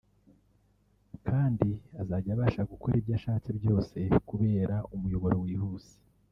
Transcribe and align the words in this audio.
kandi 1.27 1.69
azajya 2.01 2.31
abasha 2.35 2.61
gukora 2.71 2.93
ibyo 2.99 3.13
ashatse 3.19 3.49
byose 3.59 3.97
kubera 4.29 4.75
umuyoboro 4.95 5.35
wihuse 5.43 5.93